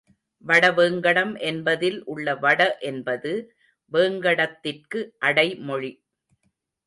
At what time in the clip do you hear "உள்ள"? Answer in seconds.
2.03-2.33